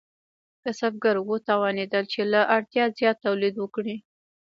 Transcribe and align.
کسبګر 0.63 1.15
وتوانیدل 1.29 2.03
چې 2.13 2.21
له 2.31 2.41
اړتیا 2.55 2.85
زیات 2.97 3.17
تولید 3.25 3.55
وکړي. 3.59 3.95